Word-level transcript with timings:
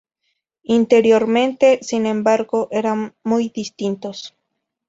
Interiormente, 0.63 1.77
sin 1.83 2.07
embargo, 2.07 2.69
eran 2.71 3.13
muy 3.23 3.49
distintos. 3.49 4.33